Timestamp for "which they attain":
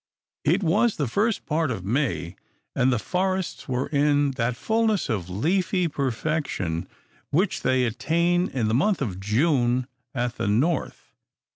7.29-8.47